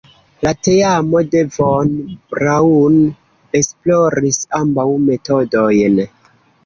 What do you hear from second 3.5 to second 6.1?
esploris ambaŭ metodojn.